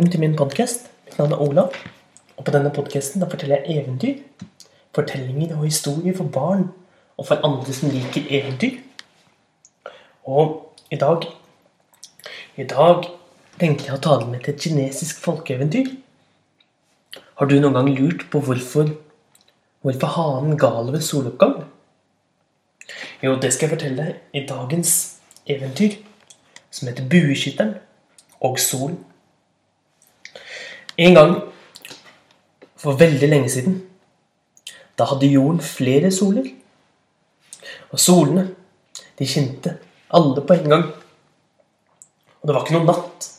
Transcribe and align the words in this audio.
Velkommen 0.00 0.12
til 0.12 0.20
min 0.20 0.36
podkast. 0.36 0.86
Mitt 1.04 1.18
navn 1.18 1.32
er 1.32 1.40
Olav. 1.44 1.74
Og 2.36 2.44
på 2.44 2.52
denne 2.54 2.70
podkasten 2.72 3.20
forteller 3.20 3.66
jeg 3.66 3.82
eventyr, 3.82 4.14
fortellinger 4.96 5.58
og 5.58 5.66
historier 5.66 6.14
for 6.16 6.24
barn 6.24 6.62
og 7.18 7.26
for 7.28 7.44
andre 7.44 7.74
som 7.76 7.92
liker 7.92 8.24
eventyr. 8.38 8.78
Og 10.24 10.72
i 10.90 10.96
dag 10.96 11.26
I 12.56 12.64
dag 12.64 13.10
tenkte 13.60 13.90
jeg 13.90 13.98
å 13.98 14.00
ta 14.00 14.16
deg 14.22 14.30
med 14.30 14.40
til 14.46 14.54
et 14.54 14.64
kinesisk 14.64 15.20
folkeeventyr. 15.20 15.92
Har 17.36 17.52
du 17.52 17.58
noen 17.60 17.76
gang 17.76 17.92
lurt 17.92 18.24
på 18.32 18.40
hvorfor 18.40 18.94
hvorfor 19.84 20.16
hanen 20.16 20.56
gal 20.56 20.88
ved 20.96 21.04
soloppgang? 21.04 21.66
Jo, 23.20 23.36
det 23.36 23.52
skal 23.52 23.68
jeg 23.68 23.76
fortelle 23.76 24.08
deg 24.08 24.16
i 24.32 24.46
dagens 24.48 24.96
eventyr, 25.44 26.00
som 26.70 26.88
heter 26.88 27.04
Bueskytteren 27.04 27.76
og 28.40 28.56
solen. 28.56 29.02
En 31.00 31.14
gang 31.16 31.36
for 32.80 32.98
veldig 33.00 33.28
lenge 33.28 33.48
siden, 33.52 33.78
da 34.98 35.06
hadde 35.08 35.30
jorden 35.32 35.60
flere 35.64 36.10
soler. 36.12 36.44
Og 37.90 38.00
solene, 38.00 38.50
de 39.18 39.28
kjente 39.28 39.78
alle 40.12 40.44
på 40.44 40.56
en 40.58 40.68
gang. 40.74 40.84
Og 42.40 42.48
det 42.48 42.54
var 42.56 42.64
ikke 42.64 42.76
noen 42.76 42.90
natt. 42.90 43.30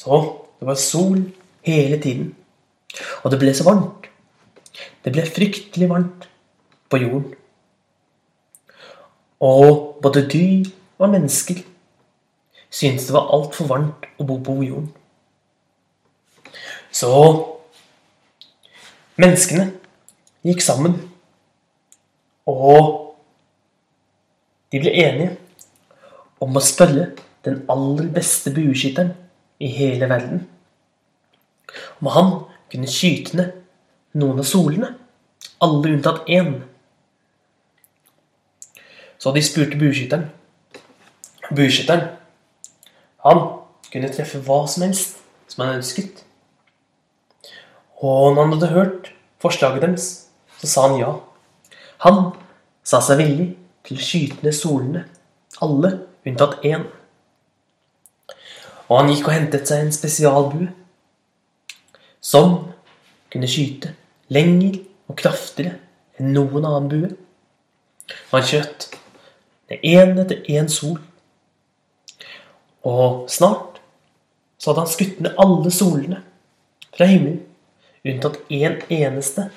Så 0.00 0.22
det 0.60 0.68
var 0.68 0.80
sol 0.80 1.20
hele 1.68 2.00
tiden. 2.00 2.32
Og 3.24 3.30
det 3.32 3.40
ble 3.42 3.52
så 3.56 3.68
varmt. 3.68 4.08
Det 5.04 5.12
ble 5.12 5.24
fryktelig 5.28 5.88
varmt 5.90 6.28
på 6.88 7.00
jorden. 7.04 7.30
Og 9.44 9.98
både 10.02 10.24
dyr 10.32 10.72
og 10.98 11.10
mennesker 11.12 11.60
syntes 12.72 13.08
det 13.08 13.16
var 13.16 13.32
altfor 13.36 13.68
varmt 13.68 14.06
å 14.16 14.26
bo 14.28 14.40
på 14.40 14.62
jorden. 14.64 14.92
Så 16.94 17.10
menneskene 19.18 19.72
gikk 20.46 20.62
sammen, 20.62 20.96
og 22.46 23.16
de 24.70 24.80
ble 24.82 24.92
enige 25.02 25.34
om 26.44 26.54
å 26.54 26.62
spørre 26.62 27.12
den 27.44 27.62
aller 27.72 28.10
beste 28.14 28.52
bueskytteren 28.54 29.14
i 29.62 29.70
hele 29.74 30.08
verden 30.10 30.44
om 32.00 32.06
han 32.06 32.30
kunne 32.70 32.90
skyte 32.90 33.36
ned 33.38 33.52
noen 34.20 34.40
av 34.42 34.48
solene, 34.48 34.92
alle 35.62 35.94
unntatt 35.96 36.28
én. 36.30 36.56
Så 39.18 39.32
de 39.34 39.42
spurte 39.42 39.78
bueskytteren. 39.80 40.28
Bueskytteren, 41.54 42.12
han 43.24 43.42
kunne 43.90 44.12
treffe 44.12 44.42
hva 44.44 44.64
som 44.70 44.86
helst 44.86 45.18
som 45.50 45.64
han 45.64 45.80
ønsket. 45.80 46.23
Og 48.02 48.34
når 48.34 48.42
han 48.42 48.52
hadde 48.56 48.72
hørt 48.74 49.12
forslaget 49.42 49.82
deres, 49.82 50.08
så 50.60 50.66
sa 50.66 50.88
han 50.88 50.98
ja. 51.00 51.12
Han 52.04 52.32
sa 52.84 53.00
seg 53.04 53.20
villig 53.22 53.48
til 53.84 53.98
å 53.98 54.04
skyte 54.04 54.44
ned 54.44 54.56
solene, 54.56 55.04
alle 55.62 55.92
unntatt 56.26 56.64
én. 56.66 56.86
Og 58.88 58.98
han 58.98 59.12
gikk 59.12 59.28
og 59.28 59.36
hentet 59.36 59.68
seg 59.68 59.84
en 59.84 59.94
spesialbue 59.94 60.68
som 62.24 62.56
kunne 63.32 63.48
skyte 63.50 63.94
lenger 64.32 64.80
og 65.08 65.18
kraftigere 65.20 65.78
enn 66.18 66.32
noen 66.36 66.64
annen 66.64 66.90
bue. 66.90 67.10
Og 68.30 68.36
han 68.38 68.46
skjøt 68.48 68.88
det 69.70 69.80
én 69.88 70.16
etter 70.20 70.44
én 70.52 70.68
sol. 70.72 70.98
Og 72.84 73.24
snart 73.32 73.80
så 74.60 74.70
hadde 74.70 74.84
han 74.84 74.92
skutt 74.92 75.20
ned 75.24 75.40
alle 75.40 75.72
solene 75.72 76.20
fra 76.94 77.08
himmelen, 77.08 77.42
unntatt 78.04 78.40
én 78.52 78.78
eneste, 78.92 79.48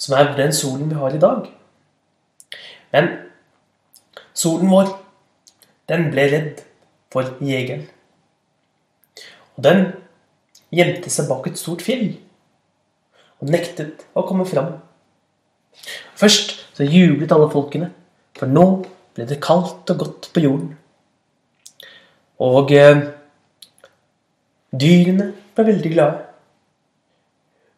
som 0.00 0.16
er 0.16 0.32
den 0.36 0.52
solen 0.56 0.88
vi 0.88 0.96
har 0.96 1.14
i 1.14 1.20
dag. 1.20 1.48
Men 2.92 3.10
solen 4.34 4.70
vår, 4.72 4.94
den 5.90 6.08
ble 6.14 6.26
redd 6.32 6.62
for 7.12 7.36
jegeren. 7.44 7.84
Og 9.56 9.66
den 9.66 9.84
gjemte 10.72 11.12
seg 11.12 11.28
bak 11.28 11.50
et 11.50 11.60
stort 11.60 11.84
fjell 11.84 12.14
og 13.40 13.50
nektet 13.52 14.04
å 14.16 14.24
komme 14.28 14.46
fram. 14.48 14.74
Først 16.16 16.56
så 16.76 16.86
jublet 16.86 17.32
alle 17.32 17.48
folkene, 17.52 17.90
for 18.36 18.48
nå 18.48 18.66
ble 19.16 19.26
det 19.28 19.40
kaldt 19.44 19.90
og 19.92 20.04
godt 20.04 20.30
på 20.34 20.44
jorden. 20.44 20.74
Og 22.40 22.72
eh, 22.72 23.04
dyrene 24.72 25.32
ble 25.56 25.66
veldig 25.72 25.92
glade. 25.92 26.29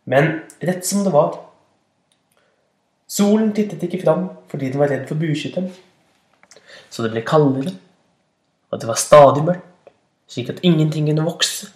Men 0.04 0.42
rett 0.62 0.86
som 0.86 1.04
det 1.04 1.12
var 1.14 1.38
Solen 3.12 3.50
tittet 3.52 3.82
ikke 3.84 4.00
fram 4.00 4.28
fordi 4.48 4.70
den 4.72 4.80
var 4.80 4.88
redd 4.88 5.04
for 5.08 5.20
bueskytteren. 5.20 5.68
Så 6.88 7.04
det 7.04 7.10
ble 7.12 7.20
kaldere, 7.28 7.74
og 8.72 8.80
det 8.80 8.88
var 8.88 9.00
stadig 9.00 9.44
mørkt, 9.44 9.90
slik 10.32 10.48
at 10.48 10.62
ingenting 10.64 11.10
kunne 11.10 11.26
vokse. 11.26 11.68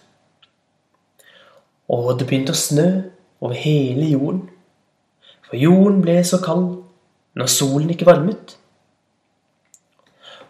Og 1.92 2.14
det 2.16 2.24
begynte 2.28 2.56
å 2.56 2.60
snø 2.60 2.86
over 3.44 3.56
hele 3.60 4.08
jorden, 4.14 4.46
for 5.44 5.60
jorden 5.60 6.00
ble 6.02 6.18
så 6.24 6.40
kald 6.42 6.70
når 7.36 7.52
solen 7.52 7.92
ikke 7.92 8.08
varmet. 8.08 8.56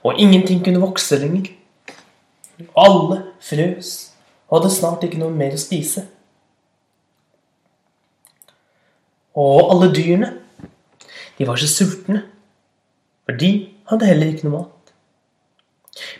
Og 0.07 0.23
ingenting 0.23 0.63
kunne 0.65 0.83
vokse 0.83 1.19
lenger. 1.19 1.51
Alle 2.79 3.25
frøs 3.43 3.91
og 4.47 4.61
hadde 4.61 4.77
snart 4.77 5.03
ikke 5.05 5.19
noe 5.19 5.35
mer 5.35 5.59
å 5.59 5.61
spise. 5.61 6.07
Og 9.37 9.71
alle 9.73 9.91
dyrene, 9.93 10.31
de 11.37 11.47
var 11.49 11.61
så 11.61 11.69
sultne, 11.69 12.23
for 13.27 13.37
de 13.37 13.51
hadde 13.91 14.09
heller 14.09 14.33
ikke 14.33 14.49
noe 14.49 14.63
mat. 14.63 14.95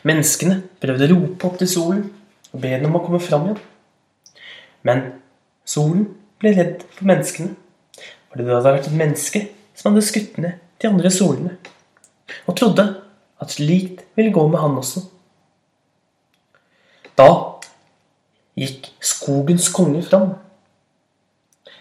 Menneskene 0.09 0.61
prøvde 0.83 1.09
å 1.09 1.15
rope 1.15 1.49
opp 1.49 1.57
til 1.61 1.71
solen 1.71 2.05
og 2.53 2.61
be 2.63 2.73
den 2.73 2.87
om 2.89 2.99
å 2.99 3.03
komme 3.05 3.21
fram 3.23 3.49
igjen. 3.49 3.63
Men 4.87 5.03
solen 5.69 6.07
ble 6.41 6.53
redd 6.57 6.85
for 6.93 7.09
menneskene, 7.09 7.57
fordi 8.31 8.45
det 8.45 8.55
hadde 8.55 8.77
vært 8.77 8.89
et 8.91 9.01
menneske 9.01 9.43
som 9.77 9.91
hadde 9.91 10.05
skutt 10.07 10.39
ned 10.43 10.61
de 10.81 10.89
andre 10.91 11.13
solene, 11.13 11.57
og 12.45 12.57
trodde 12.59 12.85
at 13.41 13.53
slikt 13.53 14.05
ville 14.17 14.35
gå 14.35 14.45
med 14.49 14.61
han 14.61 14.77
også. 14.81 15.03
Da 17.17 17.29
gikk 18.57 18.91
skogens 19.05 19.71
konge 19.73 20.03
fram, 20.05 20.35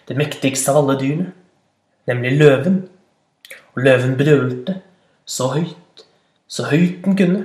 det 0.08 0.18
mektigste 0.18 0.72
av 0.72 0.84
alle 0.84 0.98
dyrene, 1.00 1.32
nemlig 2.10 2.36
løven. 2.40 2.80
Og 3.76 3.84
løven 3.84 4.16
brølte 4.18 4.80
så 5.26 5.50
høyt, 5.56 6.06
så 6.48 6.68
høyt 6.70 7.04
den 7.06 7.18
kunne. 7.20 7.44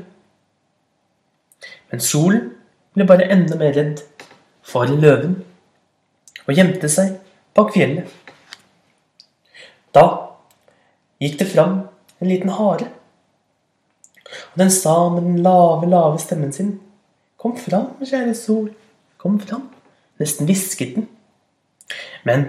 Men 1.90 2.02
solen 2.04 2.52
ble 2.94 3.06
bare 3.08 3.28
enda 3.32 3.58
mer 3.58 3.74
redd 3.76 4.02
for 4.66 4.90
løven 4.90 5.40
og 6.46 6.54
gjemte 6.54 6.90
seg 6.92 7.16
bak 7.56 7.72
fjellet. 7.74 8.06
Da 9.94 10.04
gikk 11.22 11.40
det 11.40 11.50
fram 11.50 11.80
en 12.20 12.30
liten 12.30 12.52
hare. 12.54 12.86
Og 14.52 14.62
den 14.62 14.70
sa 14.70 14.94
med 15.10 15.26
den 15.26 15.42
lave, 15.42 15.88
lave 15.90 16.20
stemmen 16.22 16.54
sin 16.54 16.78
Kom 17.40 17.54
fram, 17.56 17.94
kjære 18.04 18.34
sol, 18.36 18.66
kom 19.16 19.38
fram. 19.40 19.62
Nesten 20.20 20.44
hvisket 20.44 20.98
den. 20.98 21.06
Men 22.24 22.46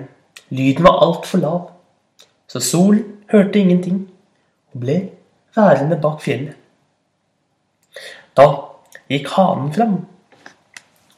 lyden 0.49 0.85
var 0.85 1.01
altfor 1.05 1.41
lav, 1.41 1.61
så 2.47 2.59
solen 2.59 3.03
hørte 3.31 3.59
ingenting 3.59 4.03
og 4.73 4.83
ble 4.83 4.97
værende 5.55 5.99
bak 6.01 6.21
fjellet. 6.23 6.55
Da 8.37 8.47
gikk 9.11 9.27
hanen 9.35 9.73
fram, 9.75 9.97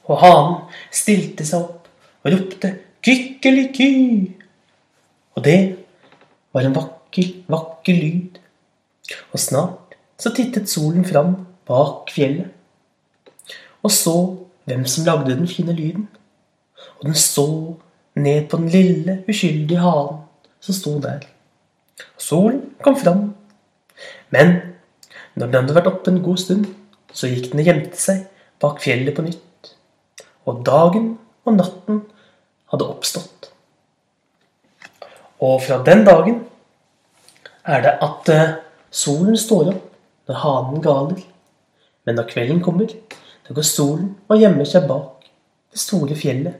og 0.10 0.22
hanen 0.22 0.58
stilte 0.94 1.46
seg 1.48 1.66
opp 1.66 1.90
og 2.24 2.34
ropte 2.34 2.74
kykkeliky. 3.06 3.92
Og 5.34 5.46
det 5.46 5.60
var 6.54 6.66
en 6.66 6.76
vakker, 6.76 7.30
vakker 7.50 7.98
lyd. 7.98 8.42
Og 9.34 9.40
snart 9.42 9.98
så 10.22 10.32
tittet 10.34 10.70
solen 10.72 11.06
fram 11.06 11.36
bak 11.68 12.12
fjellet 12.14 12.52
og 13.84 13.92
så 13.92 14.16
hvem 14.64 14.86
som 14.88 15.06
lagde 15.06 15.36
den 15.36 15.48
fine 15.48 15.76
lyden. 15.76 16.08
Og 17.00 17.06
den 17.06 17.16
så 17.16 17.76
ned 18.16 18.50
på 18.50 18.60
den 18.62 18.70
lille, 18.74 19.18
uskyldige 19.30 19.82
halen 19.82 20.22
som 20.64 20.76
sto 20.78 20.98
der. 21.02 21.26
Solen 22.18 22.62
kom 22.84 22.96
fram. 23.00 23.34
Men 24.30 24.56
når 25.36 25.48
den 25.48 25.60
hadde 25.62 25.76
vært 25.78 25.90
oppe 25.90 26.12
en 26.12 26.24
god 26.26 26.42
stund, 26.42 26.68
så 27.14 27.30
gikk 27.30 27.52
den 27.52 27.62
og 27.64 27.70
gjemte 27.70 28.00
seg 28.00 28.26
bak 28.62 28.82
fjellet 28.84 29.16
på 29.18 29.26
nytt. 29.26 29.74
Og 30.50 30.62
dagen 30.66 31.14
og 31.46 31.58
natten 31.58 32.04
hadde 32.74 32.90
oppstått. 32.90 33.50
Og 35.44 35.60
fra 35.66 35.82
den 35.86 36.06
dagen 36.08 36.44
er 37.68 37.84
det 37.84 37.94
at 38.06 38.30
eh, 38.32 38.56
solen 38.92 39.38
står 39.40 39.74
opp 39.74 39.90
når 40.30 40.40
hanen 40.44 40.84
galer. 40.84 41.24
Men 42.04 42.20
når 42.20 42.30
kvelden 42.32 42.62
kommer, 42.64 42.92
da 43.44 43.56
går 43.56 43.68
solen 43.68 44.14
og 44.30 44.40
gjemmer 44.40 44.68
seg 44.68 44.88
bak 44.88 45.28
det 45.74 45.82
store 45.82 46.16
fjellet 46.20 46.60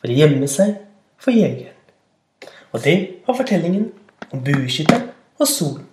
for 0.00 0.10
å 0.10 0.16
gjemme 0.16 0.48
seg 0.50 0.76
for 1.22 1.30
jegeren. 1.30 1.78
Og 2.72 2.84
det 2.84 2.96
var 3.26 3.36
fortellingen 3.38 3.92
om 4.32 4.44
bueskytteren 4.44 5.10
og 5.38 5.48
solen. 5.48 5.86